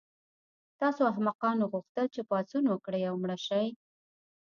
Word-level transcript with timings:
تاسو 0.79 1.01
احمقانو 1.11 1.63
غوښتل 1.73 2.05
چې 2.15 2.21
پاڅون 2.29 2.63
وکړئ 2.69 3.01
او 3.09 3.15
مړه 3.21 3.37
شئ 3.45 3.67